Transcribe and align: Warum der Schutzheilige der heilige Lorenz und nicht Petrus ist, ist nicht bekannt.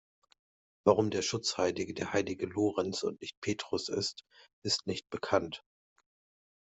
Warum 0.83 1.11
der 1.11 1.21
Schutzheilige 1.21 1.93
der 1.93 2.11
heilige 2.11 2.47
Lorenz 2.47 3.03
und 3.03 3.21
nicht 3.21 3.39
Petrus 3.39 3.87
ist, 3.87 4.25
ist 4.63 4.87
nicht 4.87 5.07
bekannt. 5.11 5.63